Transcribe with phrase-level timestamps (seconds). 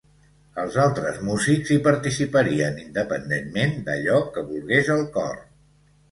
[0.61, 5.37] Els altres músics hi participarien, independentment d"allò que volgués el cor.